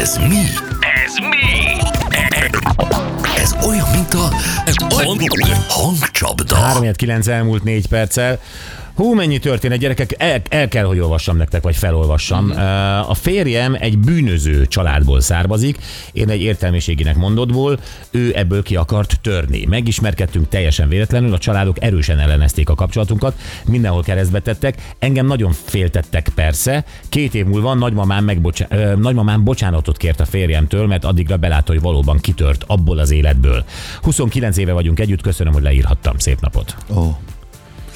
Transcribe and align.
Ez 0.00 0.16
mi? 0.16 0.42
Ez 1.04 1.14
mi? 1.20 1.80
Ez 3.36 3.66
olyan, 3.66 3.86
mint 3.92 4.14
a 4.14 4.30
hangcsapda. 5.68 6.56
3 6.56 6.92
9 6.92 7.26
elmúlt 7.26 7.62
4 7.62 7.86
perccel. 7.86 8.38
Hú, 8.94 9.14
mennyi 9.14 9.38
történet, 9.38 9.78
gyerekek, 9.78 10.14
el, 10.18 10.42
el 10.48 10.68
kell, 10.68 10.84
hogy 10.84 10.98
olvassam 10.98 11.36
nektek, 11.36 11.62
vagy 11.62 11.76
felolvassam. 11.76 12.44
Mm. 12.44 12.50
A 13.08 13.14
férjem 13.14 13.76
egy 13.80 13.98
bűnöző 13.98 14.66
családból 14.66 15.20
származik, 15.20 15.78
én 16.12 16.28
egy 16.28 16.40
értelmiségének 16.40 17.16
mondottból, 17.16 17.78
ő 18.10 18.32
ebből 18.36 18.62
ki 18.62 18.76
akart 18.76 19.20
törni. 19.20 19.64
Megismerkedtünk 19.68 20.48
teljesen 20.48 20.88
véletlenül, 20.88 21.32
a 21.32 21.38
családok 21.38 21.82
erősen 21.82 22.18
ellenezték 22.18 22.68
a 22.68 22.74
kapcsolatunkat, 22.74 23.34
mindenhol 23.66 24.02
keresztbe 24.02 24.40
tettek, 24.40 24.94
engem 24.98 25.26
nagyon 25.26 25.52
féltettek 25.64 26.28
persze. 26.34 26.84
Két 27.08 27.34
év 27.34 27.46
múlva 27.46 27.74
nagymamám, 27.74 28.24
megbocsá- 28.24 28.72
ö, 28.72 28.96
nagymamám 28.96 29.44
bocsánatot 29.44 29.96
kért 29.96 30.20
a 30.20 30.24
férjemtől, 30.24 30.86
mert 30.86 31.04
addigra 31.04 31.36
belátta, 31.36 31.72
hogy 31.72 31.80
valóban 31.80 32.18
kitört 32.18 32.64
abból 32.66 32.98
az 32.98 33.10
életből. 33.10 33.64
29 34.02 34.56
éve 34.56 34.72
vagyunk 34.72 35.00
együtt, 35.00 35.22
köszönöm, 35.22 35.52
hogy 35.52 35.62
leírhattam. 35.62 36.18
Szép 36.18 36.40
napot! 36.40 36.76
Ó, 36.94 37.16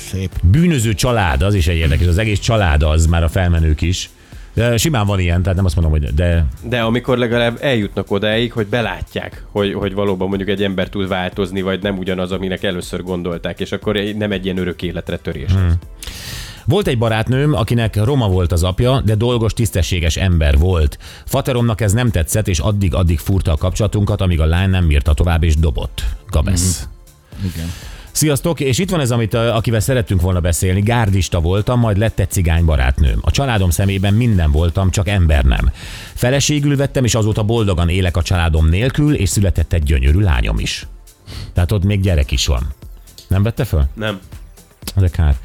szép. 0.06 0.30
bűnöző 0.42 0.94
család, 0.94 1.42
az 1.42 1.54
is 1.54 1.66
egy 1.66 1.76
érdekes, 1.76 2.06
az 2.06 2.18
egész 2.18 2.38
család 2.38 2.82
az, 2.82 3.06
már 3.06 3.22
a 3.22 3.28
felmenők 3.28 3.80
is. 3.80 4.10
De 4.54 4.76
simán 4.76 5.06
van 5.06 5.20
ilyen, 5.20 5.42
tehát 5.42 5.56
nem 5.56 5.64
azt 5.64 5.74
mondom, 5.74 5.92
hogy 5.92 6.14
de 6.14 6.46
De 6.62 6.80
amikor 6.80 7.18
legalább 7.18 7.58
eljutnak 7.60 8.10
odáig, 8.10 8.52
hogy 8.52 8.66
belátják, 8.66 9.44
hogy, 9.50 9.72
hogy 9.72 9.94
valóban 9.94 10.28
mondjuk 10.28 10.48
egy 10.48 10.62
ember 10.62 10.88
tud 10.88 11.08
változni, 11.08 11.62
vagy 11.62 11.82
nem 11.82 11.98
ugyanaz, 11.98 12.32
aminek 12.32 12.62
először 12.62 13.02
gondolták, 13.02 13.60
és 13.60 13.72
akkor 13.72 13.96
nem 14.16 14.32
egy 14.32 14.44
ilyen 14.44 14.58
örök 14.58 14.82
életre 14.82 15.16
törés. 15.16 15.52
Hmm. 15.52 15.72
Volt 16.64 16.86
egy 16.86 16.98
barátnőm, 16.98 17.52
akinek 17.54 18.04
roma 18.04 18.28
volt 18.28 18.52
az 18.52 18.62
apja, 18.62 19.00
de 19.04 19.14
dolgos, 19.14 19.52
tisztességes 19.52 20.16
ember 20.16 20.58
volt. 20.58 20.98
Fateromnak 21.24 21.80
ez 21.80 21.92
nem 21.92 22.10
tetszett, 22.10 22.48
és 22.48 22.58
addig-addig 22.58 23.18
furta 23.18 23.52
a 23.52 23.56
kapcsolatunkat, 23.56 24.20
amíg 24.20 24.40
a 24.40 24.46
lány 24.46 24.70
nem 24.70 24.86
bírta 24.86 25.14
tovább, 25.14 25.42
és 25.42 25.56
dobott. 25.56 26.04
Gabesz. 26.30 26.88
Igen. 27.54 27.66
Sziasztok, 28.16 28.60
és 28.60 28.78
itt 28.78 28.90
van 28.90 29.00
ez, 29.00 29.10
amit 29.10 29.34
akivel 29.34 29.80
szerettünk 29.80 30.20
volna 30.20 30.40
beszélni. 30.40 30.80
Gárdista 30.80 31.40
voltam, 31.40 31.80
majd 31.80 31.98
lett 31.98 32.18
egy 32.18 32.30
cigány 32.30 32.64
barátnőm. 32.64 33.18
A 33.20 33.30
családom 33.30 33.70
szemében 33.70 34.14
minden 34.14 34.50
voltam, 34.50 34.90
csak 34.90 35.08
ember 35.08 35.44
nem. 35.44 35.70
Feleségül 36.14 36.76
vettem, 36.76 37.04
és 37.04 37.14
azóta 37.14 37.42
boldogan 37.42 37.88
élek 37.88 38.16
a 38.16 38.22
családom 38.22 38.68
nélkül, 38.68 39.14
és 39.14 39.28
született 39.28 39.72
egy 39.72 39.82
gyönyörű 39.82 40.20
lányom 40.20 40.58
is. 40.58 40.86
Tehát 41.52 41.72
ott 41.72 41.84
még 41.84 42.00
gyerek 42.00 42.30
is 42.30 42.46
van. 42.46 42.74
Nem 43.28 43.42
vette 43.42 43.64
föl? 43.64 43.84
Nem. 43.94 44.20
De 44.94 45.08
kár. 45.08 45.36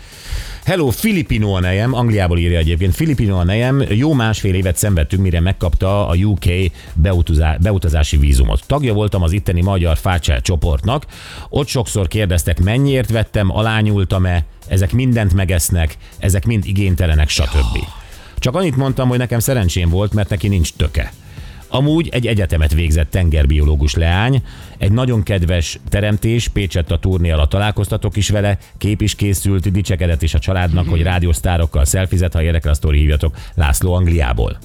Hello, 0.66 0.90
Filipino 0.90 1.56
a 1.56 1.59
nejem, 1.59 1.94
Angliából 1.94 2.38
írja 2.38 2.58
egyébként. 2.58 2.95
Filipino 2.95 3.38
a 3.38 3.44
nejem, 3.44 3.84
jó 3.90 4.14
másfél 4.14 4.54
évet 4.54 4.78
szenvedtünk, 4.78 5.22
mire 5.22 5.40
megkapta 5.40 6.08
a 6.08 6.16
UK 6.16 6.45
beutazá- 6.94 7.62
beutazási 7.62 8.18
vízumot. 8.18 8.64
Tagja 8.68 8.94
voltam 8.94 9.22
az 9.22 9.31
itteni 9.31 9.62
magyar 9.62 9.98
Fácsel 9.98 10.42
csoportnak. 10.42 11.06
Ott 11.50 11.68
sokszor 11.68 12.08
kérdeztek, 12.08 12.59
mennyiért 12.64 13.09
vettem, 13.09 13.50
alányultam-e, 13.50 14.45
ezek 14.68 14.92
mindent 14.92 15.34
megesznek, 15.34 15.98
ezek 16.20 16.45
mind 16.45 16.66
igénytelenek, 16.66 17.30
stb. 17.30 17.78
Csak 18.38 18.56
annyit 18.56 18.75
mondtam, 18.75 19.09
hogy 19.09 19.18
nekem 19.18 19.40
szerencsém 19.40 19.90
volt, 19.90 20.14
mert 20.14 20.30
neki 20.30 20.48
nincs 20.48 20.73
töke. 20.73 21.12
Amúgy 21.72 22.09
egy 22.11 22.27
egyetemet 22.27 22.73
végzett 22.73 23.09
tengerbiológus 23.09 23.95
leány, 23.95 24.44
egy 24.77 24.91
nagyon 24.91 25.23
kedves 25.23 25.80
teremtés, 25.89 26.47
Pécsett 26.47 26.91
a 26.91 27.00
turné 27.00 27.31
alatt 27.31 27.50
találkoztatok 27.50 28.16
is 28.16 28.30
vele, 28.30 28.58
kép 28.78 29.02
is 29.02 29.16
készült, 29.16 29.72
dicsekedett 29.72 30.22
is 30.22 30.33
a 30.33 30.39
családnak, 30.39 30.89
hogy 30.89 31.02
rádiósztárokkal 31.02 31.86
szelfizet, 31.86 32.33
ha 32.33 32.44
érdekel 32.44 32.72
a 32.72 32.73
sztori 32.73 32.97
hívjatok, 32.97 33.36
László 33.55 33.94
Angliából. 33.94 34.58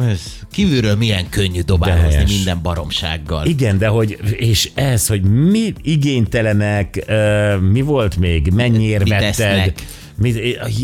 Ez 0.00 0.22
kívülről 0.50 0.96
milyen 0.96 1.28
könnyű 1.28 1.60
dobálózni 1.60 2.24
minden 2.28 2.62
baromsággal. 2.62 3.46
Igen, 3.46 3.78
de 3.78 3.86
hogy, 3.86 4.18
és 4.36 4.70
ez, 4.74 5.06
hogy 5.06 5.22
mi 5.22 5.72
igénytelenek, 5.82 7.12
mi 7.70 7.80
volt 7.80 8.16
még, 8.16 8.52
mennyiért 8.54 9.02
Mit 9.02 9.12
vetted, 9.12 9.28
esznek? 9.28 9.66
mi, 9.66 9.84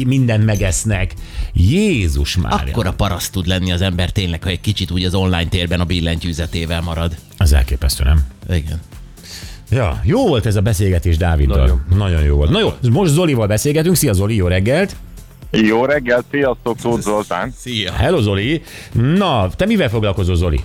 mindent 0.07 0.45
megesznek. 0.45 1.15
Jézus 1.53 2.37
már. 2.37 2.53
Akkora 2.67 2.93
paraszt 2.93 3.33
tud 3.33 3.47
lenni 3.47 3.73
az 3.73 3.81
ember 3.81 4.11
tényleg, 4.11 4.43
ha 4.43 4.51
egy 4.51 4.61
kicsit 4.61 4.91
úgy 4.91 5.05
az 5.05 5.15
online 5.15 5.49
térben 5.49 5.81
a 5.81 5.85
billentyűzetével 5.85 6.81
marad. 6.81 7.17
Az 7.37 7.53
elképesztő, 7.53 8.05
nem? 8.05 8.27
Igen. 8.51 8.81
Ja, 9.71 10.01
jó 10.05 10.27
volt 10.27 10.47
ez 10.47 10.57
a 10.57 10.61
beszélgetés 10.61 11.17
Dáviddal. 11.17 11.59
Nagyon, 11.59 11.83
Nagyon. 11.89 12.07
Nagyon 12.07 12.23
jó 12.23 12.37
volt. 12.37 12.51
Na 12.51 12.61
jó, 12.61 12.73
most 12.91 13.13
Zolival 13.13 13.47
beszélgetünk. 13.47 13.97
Szia 13.97 14.13
Zoli, 14.13 14.35
jó 14.35 14.47
reggelt! 14.47 14.97
Jó 15.51 15.85
reggelt, 15.85 16.25
sziasztok, 16.31 16.81
Tóth 16.81 17.03
Zoltán. 17.03 17.53
Szia! 17.57 17.93
Hello 17.93 18.21
Zoli! 18.21 18.63
Na, 18.93 19.51
te 19.57 19.67
mivel 19.67 19.89
foglalkozol 19.89 20.37
Zoli? 20.37 20.61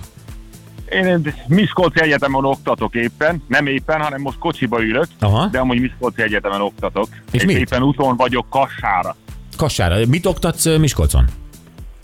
Én 0.92 1.34
Miskolci 1.46 2.00
Egyetemen 2.00 2.44
oktatok 2.44 2.94
éppen, 2.94 3.42
nem 3.48 3.66
éppen, 3.66 4.00
hanem 4.00 4.20
most 4.20 4.38
kocsiba 4.38 4.82
ülök, 4.82 5.06
Aha. 5.20 5.46
de 5.46 5.58
amúgy 5.58 5.80
Miskolci 5.80 6.22
Egyetemen 6.22 6.60
oktatok. 6.60 7.08
És 7.30 7.44
mit? 7.44 7.56
éppen 7.56 7.82
úton 7.82 8.16
vagyok 8.16 8.46
Kassára. 8.50 9.16
Kassára. 9.56 9.96
Mit 10.08 10.26
oktatsz 10.26 10.64
Miskolcon? 10.78 11.24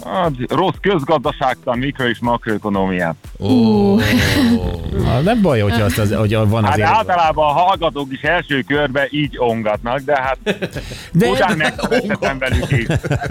Hát, 0.04 0.30
rossz 0.48 0.74
közgazdaságtan, 0.80 1.78
mikro- 1.78 2.08
és 2.08 2.18
makroekonomiát. 2.20 3.14
Ó, 3.38 3.94
Na, 5.04 5.20
nem 5.20 5.42
baj, 5.42 5.60
hogyha 5.60 5.84
azt 5.84 5.98
az, 5.98 6.14
hogy 6.14 6.34
van 6.34 6.64
Hát 6.64 6.72
azért... 6.72 6.88
általában 6.88 7.46
a 7.48 7.52
hallgatók 7.52 8.12
is 8.12 8.20
első 8.22 8.62
körbe 8.66 9.06
így 9.10 9.38
ongatnak, 9.38 9.98
de 10.00 10.22
hát 10.22 10.38
De, 11.12 11.28
utána 11.28 11.54
megkereshetem 11.64 12.38
velük 12.38 12.70
is. 12.70 12.86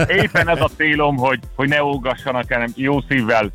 Éppen 0.07 0.50
ez 0.50 0.62
a 0.62 0.69
célom, 0.78 1.16
hogy, 1.17 1.40
hogy 1.56 1.67
ne 1.67 1.84
ógassanak, 1.84 2.53
hanem 2.53 2.72
jó 2.75 3.01
szívvel 3.09 3.51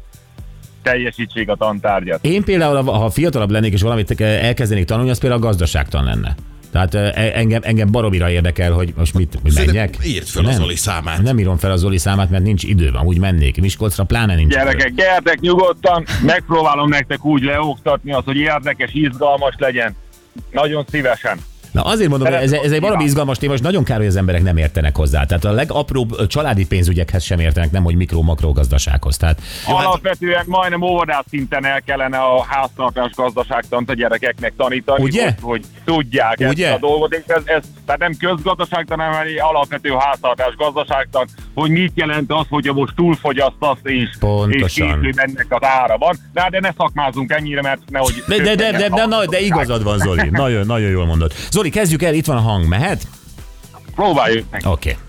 teljesítsék 0.83 1.49
a 1.49 1.55
tantárgyat. 1.55 2.25
Én 2.25 2.45
például, 2.45 2.83
ha 2.83 3.11
fiatalabb 3.11 3.51
lennék 3.51 3.73
és 3.73 3.83
valamit 3.83 4.21
elkezdenék 4.21 4.85
tanulni, 4.85 5.11
az 5.11 5.19
például 5.19 5.43
a 5.43 5.45
gazdaságtan 5.45 6.05
lenne. 6.05 6.35
Tehát 6.73 6.95
ö, 6.95 7.09
engem, 7.15 7.61
engem 7.65 7.91
baromira 7.91 8.31
érdekel, 8.31 8.73
hogy 8.73 8.93
most 8.97 9.15
mit, 9.15 9.39
hogy 9.43 9.53
menjek. 9.55 9.97
írd 10.05 10.27
fel 10.27 10.45
a 10.45 10.47
Nem. 10.47 10.57
Zoli 10.57 10.77
számát. 10.77 11.23
Nem 11.23 11.39
írom 11.39 11.57
fel 11.57 11.71
a 11.71 11.77
Zoli 11.77 11.99
számát, 11.99 12.31
mert 12.31 12.43
nincs 12.43 12.63
időm, 12.63 12.97
úgy 13.05 13.19
mennék. 13.19 13.61
Miskolcra 13.61 14.05
pláne 14.05 14.35
nincs 14.35 14.55
idő. 14.55 14.65
Gyerekek, 14.65 14.95
gyertek 14.95 15.41
nyugodtan, 15.41 16.05
megpróbálom 16.23 16.89
nektek 16.89 17.25
úgy 17.25 17.43
leoktatni 17.43 18.13
azt, 18.13 18.25
hogy 18.25 18.37
érdekes, 18.37 18.91
izgalmas 18.93 19.55
legyen. 19.59 19.97
Nagyon 20.51 20.85
szívesen. 20.91 21.39
Na 21.73 21.83
azért 21.83 22.09
mondom, 22.11 22.33
hogy 22.33 22.43
ez, 22.43 22.53
ez 22.53 22.73
egy 22.73 22.81
valami 22.81 23.05
izgalmas 23.05 23.39
téma, 23.39 23.55
és 23.55 23.61
nagyon 23.61 23.85
kár, 23.85 23.97
hogy 23.97 24.07
az 24.07 24.17
emberek 24.17 24.43
nem 24.43 24.57
értenek 24.57 24.97
hozzá. 24.97 25.25
Tehát 25.25 25.45
a 25.45 25.51
legapróbb 25.53 26.27
családi 26.27 26.67
pénzügyekhez 26.67 27.23
sem 27.23 27.39
értenek, 27.39 27.71
nem 27.71 27.83
hogy 27.85 27.95
mikro-makro 27.95 28.53
gazdasághoz. 28.53 29.17
Tehát 29.17 29.41
Alapvetően 29.67 30.45
majdnem 30.47 30.83
óvodás 30.83 31.25
szinten 31.31 31.65
el 31.65 31.83
kellene 31.83 32.19
a 32.19 32.45
háztartás 32.49 33.11
gazdaságtant 33.15 33.91
a 33.91 33.95
gyerekeknek 33.95 34.53
tanítani, 34.57 35.03
Ugye? 35.03 35.25
Hogy, 35.25 35.35
hogy 35.41 35.65
tudják 35.85 36.37
Ugye? 36.49 36.67
ezt 36.67 36.77
a 36.77 36.79
dolgot, 36.79 37.15
és 37.15 37.23
ez, 37.27 37.43
ez 37.45 37.63
tehát 37.85 38.01
nem 38.01 38.13
közgazdaságtan, 38.19 38.99
hanem 38.99 39.21
egy 39.21 39.39
alapvető 39.39 39.95
háztartás 39.99 40.55
gazdaságtan, 40.57 41.27
hogy 41.55 41.71
mit 41.71 41.93
jelent 41.95 42.33
az, 42.33 42.47
hogyha 42.49 42.73
most 42.73 42.95
túlfogyasztasz 42.95 43.79
és, 43.83 43.93
és 43.93 44.17
Pontosan. 44.19 45.01
később 45.01 45.19
ennek 45.19 45.47
az 45.49 45.65
ára 45.65 45.99
van. 45.99 46.17
De, 46.33 46.49
de 46.51 46.61
ne 46.61 46.71
szakmázunk 46.77 47.33
ennyire, 47.33 47.63
mert 47.63 47.81
nehogy... 47.91 48.23
De, 48.29 48.37
de, 48.37 48.55
de, 48.55 48.71
de, 48.71 48.89
de, 48.89 49.07
de, 49.07 49.27
de 49.31 49.41
igazad 49.41 49.83
van, 49.83 49.99
Zoli. 49.99 50.29
Nagyon, 50.31 50.67
nagyon 50.67 50.91
jól 50.91 51.07
mondod. 51.07 51.33
Zoli, 51.51 51.62
kezdjük 51.71 52.03
el, 52.03 52.15
itt 52.15 52.27
van 52.27 52.37
a 52.37 52.41
hang, 52.41 52.69
mehet? 52.69 53.03
Próbáljuk 53.95 54.47
meg. 54.51 54.63
Oké. 54.67 54.91
Okay. 54.91 55.03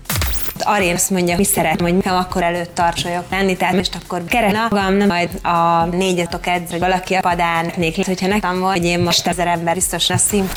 Arén 0.58 0.94
azt 0.94 1.10
mondja, 1.10 1.36
hogy 1.36 1.44
szeretném, 1.44 1.86
hogy 1.86 1.96
nekem 1.96 2.16
akkor 2.16 2.42
előtt 2.42 2.74
tartsoljak 2.74 3.30
lenni, 3.30 3.56
tehát 3.56 3.74
most 3.74 3.98
akkor 4.04 4.24
keresem 4.24 4.66
magam, 4.70 4.94
nem 4.94 5.08
majd 5.08 5.30
a 5.42 5.84
négyatok 5.84 6.46
edz, 6.46 6.70
hogy 6.70 6.78
valaki 6.78 7.14
a 7.14 7.20
padán 7.20 7.72
nék, 7.76 8.06
hogyha 8.06 8.26
nekem 8.26 8.58
volt, 8.58 8.76
hogy 8.76 8.84
én 8.84 9.00
most 9.00 9.26
ezer 9.26 9.46
ember 9.46 9.74
biztos 9.74 10.08
lesz 10.08 10.26
szín. 10.26 10.48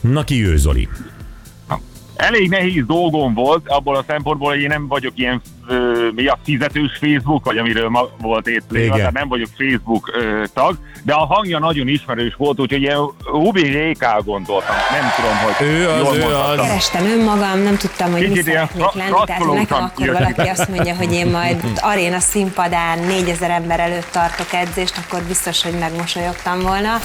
Na 0.00 0.24
ki 0.24 0.46
ő, 0.46 0.56
Zoli? 0.56 0.88
Elég 2.16 2.48
nehéz 2.48 2.84
dolgom 2.86 3.34
volt, 3.34 3.68
abból 3.68 3.96
a 3.96 4.04
szempontból, 4.06 4.50
hogy 4.50 4.60
én 4.60 4.68
nem 4.68 4.88
vagyok 4.88 5.12
ilyen 5.14 5.40
ö, 5.68 6.08
mi 6.14 6.26
a 6.26 6.38
fizetős 6.44 6.98
Facebook, 7.00 7.44
vagy 7.44 7.58
amiről 7.58 7.88
ma 7.88 8.08
volt 8.20 8.46
étléga, 8.46 8.96
tehát 8.96 9.12
nem 9.12 9.28
vagyok 9.28 9.48
Facebook 9.58 10.10
ö, 10.14 10.42
tag, 10.54 10.76
de 11.02 11.12
a 11.12 11.24
hangja 11.26 11.58
nagyon 11.58 11.88
ismerős 11.88 12.34
volt, 12.36 12.60
úgyhogy 12.60 12.82
ilyen 12.82 12.98
UBJK 13.32 14.04
gondoltam. 14.24 14.76
Nem 14.90 15.10
tudom, 15.16 15.36
hogy 15.36 15.66
Ő 15.66 15.88
az, 15.88 16.00
jól 16.02 16.14
ő 16.16 16.20
mondhatom. 16.20 16.58
az. 16.58 16.66
Kerestem 16.66 17.04
önmagam, 17.06 17.58
nem 17.58 17.76
tudtam, 17.76 18.12
hogy 18.12 18.20
mi 18.20 18.28
Kicsit 18.28 18.46
ilyen 18.46 18.66
szeretnék 18.66 19.02
lenni, 19.02 19.24
tehát 19.26 19.44
nekem 19.54 19.82
akkor 19.84 20.06
jött. 20.06 20.18
valaki 20.18 20.48
azt 20.48 20.68
mondja, 20.68 20.96
hogy 20.96 21.12
én 21.12 21.26
majd 21.26 21.64
aréna 21.92 22.18
színpadán 22.20 22.98
4000 22.98 23.50
ember 23.50 23.80
előtt 23.80 24.08
tartok 24.12 24.52
edzést, 24.52 24.94
akkor 25.06 25.22
biztos, 25.22 25.62
hogy 25.62 25.78
megmosolyogtam 25.78 26.60
volna. 26.60 26.96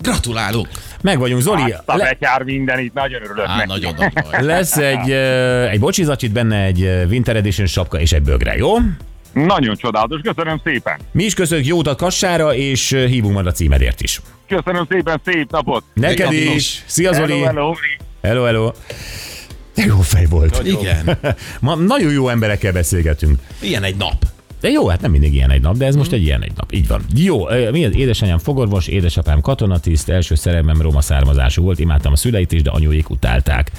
Gratulálok! 0.00 0.68
Meg 1.04 1.18
vagyunk, 1.18 1.42
Zoli. 1.42 1.74
A 1.84 1.96
Le, 1.96 2.16
minden 2.44 2.78
itt, 2.78 2.94
nagyon 2.94 3.22
örülök 3.22 3.46
Á, 3.46 3.56
neki. 3.56 3.68
nagyon 3.68 4.12
lesz 4.52 4.76
egy, 4.76 5.10
egy 5.70 5.80
bocsizacsit, 5.80 6.32
benne 6.32 6.62
egy 6.62 6.80
Winter 7.08 7.36
Edition 7.36 7.66
sapka 7.66 8.00
és 8.00 8.12
egy 8.12 8.22
bögre, 8.22 8.56
jó? 8.56 8.74
Nagyon 9.32 9.76
csodálatos, 9.76 10.20
köszönöm 10.20 10.60
szépen. 10.64 10.98
Mi 11.12 11.24
is 11.24 11.34
köszönjük 11.34 11.66
jót 11.66 11.86
a 11.86 11.94
kassára, 11.94 12.54
és 12.54 12.90
hívunk 12.90 13.34
majd 13.34 13.46
a 13.46 13.52
címedért 13.52 14.00
is. 14.00 14.20
Köszönöm 14.48 14.86
szépen, 14.90 15.20
szép 15.24 15.50
napot. 15.50 15.84
Neked 15.94 16.28
Szép 16.28 16.40
napot. 16.42 16.56
is. 16.56 16.82
Szia 16.86 17.12
Zoli. 17.12 17.32
Hello, 17.40 17.44
hello. 17.44 17.74
Hello, 18.22 18.44
hello. 18.44 18.72
De 19.74 19.84
jó 19.84 20.00
fej 20.00 20.26
volt. 20.30 20.60
Igen. 20.66 21.18
Ma 21.60 21.74
nagyon 21.74 22.12
jó 22.12 22.28
emberekkel 22.28 22.72
beszélgetünk. 22.72 23.38
Ilyen 23.60 23.82
egy 23.82 23.96
nap. 23.96 24.24
De 24.64 24.70
jó, 24.70 24.88
hát 24.88 25.00
nem 25.00 25.10
mindig 25.10 25.34
ilyen 25.34 25.50
egy 25.50 25.60
nap, 25.60 25.76
de 25.76 25.86
ez 25.86 25.96
most 25.96 26.12
egy 26.12 26.22
ilyen 26.22 26.42
egy 26.42 26.52
nap. 26.56 26.72
Így 26.72 26.86
van. 26.86 27.04
Jó, 27.14 27.44
mi 27.70 27.84
az? 27.84 27.96
Édesanyám 27.96 28.38
fogorvos, 28.38 28.86
édesapám 28.86 29.40
katonatiszt, 29.40 30.08
első 30.08 30.34
szerelmem 30.34 30.80
roma 30.80 31.00
származású 31.00 31.62
volt, 31.62 31.78
imádtam 31.78 32.12
a 32.12 32.16
szüleit 32.16 32.52
is, 32.52 32.62
de 32.62 32.70
anyuék 32.70 33.10
utálták. 33.10 33.70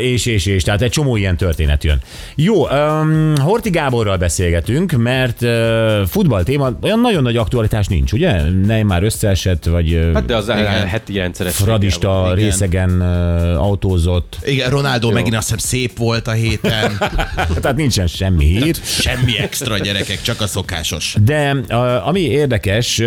És, 0.00 0.26
és, 0.26 0.46
és, 0.46 0.62
tehát 0.62 0.82
egy 0.82 0.90
csomó 0.90 1.16
ilyen 1.16 1.36
történet 1.36 1.84
jön. 1.84 2.00
Jó, 2.34 2.68
um, 2.68 3.34
Horti 3.36 3.70
Gáborral 3.70 4.16
beszélgetünk, 4.16 4.92
mert 4.92 5.42
uh, 5.42 6.06
futball 6.06 6.42
téma, 6.42 6.78
olyan 6.82 7.00
nagyon 7.00 7.22
nagy 7.22 7.36
aktualitás 7.36 7.86
nincs, 7.86 8.12
ugye? 8.12 8.42
Neymar 8.50 9.02
összeesett, 9.02 9.64
vagy 9.64 10.10
Hát 10.14 10.24
de 10.24 10.36
az 10.36 10.48
Igen. 10.48 10.86
heti 10.86 11.22
fradista 11.44 12.08
van. 12.08 12.24
igen. 12.24 12.44
részegen 12.44 12.90
uh, 12.90 13.62
autózott. 13.62 14.38
Igen, 14.44 14.70
Ronaldo 14.70 15.10
megint 15.10 15.34
azt 15.34 15.42
hiszem 15.42 15.58
szép 15.58 15.98
volt 15.98 16.28
a 16.28 16.32
héten. 16.32 16.98
Tehát 17.60 17.76
nincsen 17.76 18.06
semmi 18.06 18.44
hír. 18.44 18.76
Semmi 18.82 19.38
extra 19.38 19.78
gyerekek, 19.78 20.22
csak 20.22 20.40
a 20.40 20.46
szokásos. 20.46 21.16
De 21.24 21.56
a, 21.68 22.06
ami 22.06 22.20
érdekes, 22.20 23.02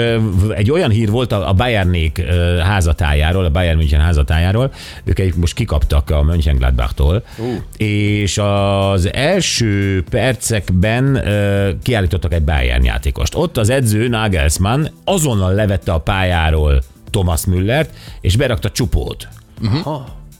egy 0.55 0.71
olyan 0.71 0.89
hír 0.89 1.09
volt 1.09 1.31
a, 1.31 1.49
a 1.49 1.53
Bayernék 1.53 2.21
házatájáról, 2.63 3.45
a 3.45 3.49
Bayern 3.49 3.77
München 3.77 4.01
házatájáról, 4.01 4.73
ők 5.03 5.19
egy, 5.19 5.33
most 5.35 5.53
kikaptak 5.53 6.09
a 6.09 6.30
Mönchengladbachtól, 6.31 7.23
uh. 7.37 7.45
és 7.77 8.37
az 8.37 9.13
első 9.13 10.03
percekben 10.09 11.15
ö, 11.27 11.69
kiállítottak 11.83 12.33
egy 12.33 12.43
Bayern 12.43 12.83
játékost. 12.83 13.35
Ott 13.35 13.57
az 13.57 13.69
edző 13.69 14.07
Nagelsmann 14.07 14.85
azonnal 15.03 15.53
levette 15.53 15.91
a 15.93 15.97
pályáról 15.99 16.81
Thomas 17.09 17.45
Müllert, 17.45 17.93
és 18.21 18.35
berakta 18.35 18.69
csupót. 18.71 19.27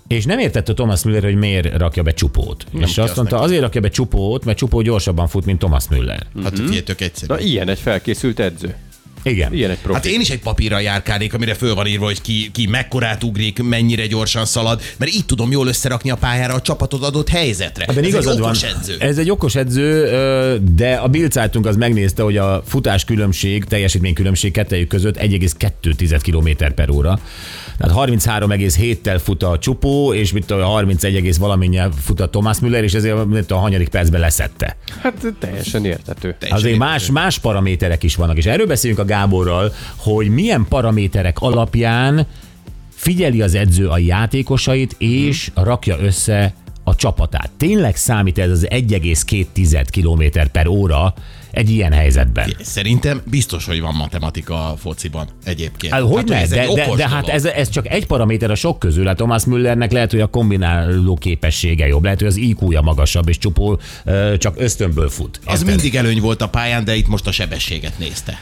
És 0.08 0.26
nem 0.26 0.40
értette 0.40 0.74
Thomas 0.74 1.04
Müller, 1.04 1.24
hogy 1.24 1.36
miért 1.36 1.78
rakja 1.78 2.04
be 2.04 2.12
csupót. 2.14 2.66
és 2.80 2.94
ki 2.94 3.00
azt 3.02 3.16
mondta, 3.16 3.36
neki. 3.36 3.48
azért 3.48 3.62
rakja 3.62 3.82
be 3.82 3.90
csupót, 3.90 4.46
mert 4.46 4.58
csupó 4.58 4.82
gyorsabban 4.82 5.28
fut, 5.28 5.46
mint 5.46 5.60
Thomas 5.60 5.88
Müller. 5.90 6.26
Hát 6.44 6.52
Mhm. 6.54 6.62
figyelj, 6.64 6.84
tök 6.84 7.02
egyszerű. 7.02 7.34
Na 7.34 7.40
ilyen 7.40 7.70
egy 7.70 7.80
felkészült 7.80 8.40
edző. 8.40 8.76
Igen. 9.24 9.54
Ilyen 9.54 9.70
egy 9.70 9.78
profi. 9.78 9.94
Hát 9.96 10.06
én 10.06 10.20
is 10.20 10.30
egy 10.30 10.40
papírra 10.40 10.80
járkálnék, 10.80 11.34
amire 11.34 11.54
föl 11.54 11.76
van 11.76 11.88
írva, 11.88 12.06
hogy 12.06 12.22
ki, 12.22 12.50
ki 12.52 12.68
mekkorát 12.68 13.24
ugrik, 13.24 13.64
mennyire 13.64 14.06
gyorsan 14.08 14.46
szalad, 14.46 14.82
mert 14.98 15.14
így 15.14 15.26
tudom 15.26 15.52
jól 15.52 15.68
összerakni 15.68 16.10
a 16.10 16.16
pályára 16.16 16.54
a 16.54 16.62
csapatot 16.62 17.04
adott 17.04 17.30
helyzetre. 17.30 17.84
Ebben 17.86 18.04
Ez 18.04 18.10
igazad 18.10 18.34
egy 18.34 18.40
van. 18.40 18.48
okos 18.50 18.64
edző. 18.64 18.96
Ez 19.00 19.18
egy 19.18 19.30
okos 19.30 19.56
edző, 19.56 20.60
de 20.76 20.94
a 20.94 21.08
Bild 21.08 21.32
Zeitung 21.32 21.66
az 21.68 21.76
megnézte, 21.76 22.24
hogy 22.24 22.38
a 22.38 22.64
futás 22.68 23.04
különbség, 23.06 23.64
teljesítmény 23.64 24.14
különbség 24.14 24.52
kettejük 24.52 24.88
között 24.88 25.18
1,2 25.18 26.20
km 26.24 26.74
per 26.76 26.90
óra. 26.90 27.20
Tehát 27.78 27.96
33,7-tel 28.10 29.20
fut 29.24 29.44
a 29.44 29.58
csupó, 29.60 30.14
és 30.14 30.32
mit 30.32 30.46
tudom, 30.46 30.64
31, 30.64 31.16
egész 31.16 31.38
valamennyel 31.38 31.92
fut 32.04 32.20
a 32.20 32.30
Thomas 32.30 32.60
Müller, 32.60 32.84
és 32.84 32.94
ezért 32.94 33.16
tudom, 33.16 33.46
a 33.48 33.56
hanyadik 33.56 33.90
percben 33.90 34.20
leszette. 34.20 34.78
Hát 35.02 35.14
teljesen 35.40 35.86
értető. 35.86 36.36
Teljesen 36.40 36.52
Azért 36.52 36.74
érthető. 36.74 36.78
más, 36.92 37.10
más 37.12 37.40
paraméterek 37.40 38.04
is 38.04 38.16
vannak, 38.16 38.38
és 38.38 38.46
erről 38.46 38.66
beszélünk 38.66 39.00
a 39.00 39.06
Gáborral, 39.12 39.74
hogy 39.96 40.30
milyen 40.30 40.66
paraméterek 40.70 41.40
alapján 41.40 42.28
figyeli 42.96 43.42
az 43.42 43.56
edző 43.56 43.88
a 43.88 43.98
játékosait, 43.98 44.96
és 44.98 45.52
rakja 45.56 45.98
össze 46.00 46.54
a 46.84 46.96
csapatát. 46.96 47.52
Tényleg 47.58 47.96
számít 47.96 48.40
ez 48.40 48.50
az 48.50 48.68
1,2 48.70 49.86
km 49.92 50.40
per 50.52 50.68
óra 50.68 51.14
egy 51.52 51.70
ilyen 51.70 51.92
helyzetben? 51.92 52.54
Szerintem 52.62 53.22
biztos, 53.26 53.66
hogy 53.66 53.82
van 53.82 53.94
matematika 53.94 54.72
a 54.72 54.76
fociban 54.76 55.28
egyébként. 55.44 55.94
Hát, 55.94 56.02
hogy 56.02 56.26
ne, 56.26 56.42
ez 56.42 56.50
de, 56.50 56.68
de, 56.74 56.96
de 56.96 57.10
hát 57.10 57.28
ez, 57.28 57.46
ez 57.46 57.70
csak 57.70 57.88
egy 57.88 58.08
paraméter 58.08 58.52
a 58.52 58.56
sok 58.56 58.80
közül. 58.80 59.06
Hát 59.06 59.16
Thomas 59.16 59.46
Müllernek 59.46 59.92
lehet, 59.92 60.12
hogy 60.12 60.22
a 60.22 60.28
kombináló 60.28 61.16
képessége 61.16 61.88
jobb, 61.88 62.04
lehet, 62.04 62.20
hogy 62.20 62.28
az 62.28 62.38
IQ-ja 62.38 62.82
magasabb, 62.82 63.30
és 63.30 63.38
csupó 63.38 63.80
csak 64.38 64.54
ösztönből 64.58 65.10
fut. 65.10 65.40
Az 65.46 65.60
Érted? 65.60 65.68
mindig 65.68 65.96
előny 65.96 66.22
volt 66.22 66.42
a 66.42 66.50
pályán, 66.50 66.84
de 66.84 66.96
itt 66.96 67.08
most 67.08 67.28
a 67.28 67.32
sebességet 67.32 68.00
nézte. 68.00 68.40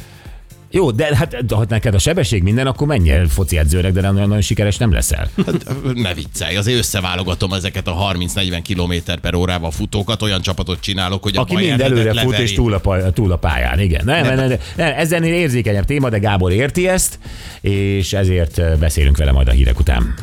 Jó, 0.71 0.91
de 0.91 1.15
hát 1.15 1.45
de 1.45 1.55
ha 1.55 1.65
neked 1.69 1.93
a 1.93 1.99
sebesség 1.99 2.43
minden, 2.43 2.67
akkor 2.67 2.87
menj 2.87 3.09
el 3.11 3.27
foci 3.27 3.57
edzőnek, 3.57 3.91
de 3.91 4.01
nem 4.01 4.13
nagyon, 4.13 4.27
nagyon 4.27 4.43
sikeres 4.43 4.77
nem 4.77 4.91
leszel. 4.91 5.29
Hát, 5.45 5.65
ne 5.93 6.13
viccelj, 6.13 6.55
azért 6.55 6.77
összeválogatom 6.77 7.53
ezeket 7.53 7.87
a 7.87 8.13
30-40 8.13 8.59
km 8.67 9.11
per 9.21 9.33
órával 9.35 9.71
futókat, 9.71 10.21
olyan 10.21 10.41
csapatot 10.41 10.79
csinálok, 10.79 11.23
hogy 11.23 11.37
a 11.37 11.41
Aki 11.41 11.55
mind 11.55 11.81
előre 11.81 12.11
fut 12.11 12.15
leveri. 12.23 12.43
és 12.43 12.53
túl 12.53 12.73
a, 12.73 12.79
paj- 12.79 13.13
túl 13.13 13.31
a 13.31 13.35
pályán, 13.37 13.79
igen. 13.79 14.05
Nem, 14.05 14.25
nem, 14.25 14.35
nem, 14.35 14.47
nem, 14.47 14.57
nem, 14.75 14.93
ez 14.97 15.11
ennél 15.11 15.33
érzékenyebb 15.33 15.85
téma, 15.85 16.09
de 16.09 16.17
Gábor 16.17 16.51
érti 16.51 16.87
ezt, 16.87 17.19
és 17.61 18.13
ezért 18.13 18.77
beszélünk 18.79 19.17
vele 19.17 19.31
majd 19.31 19.47
a 19.47 19.51
hírek 19.51 19.79
után. 19.79 20.13